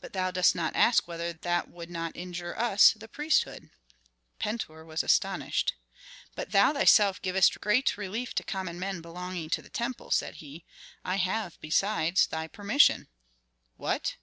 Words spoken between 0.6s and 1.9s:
ask whether that would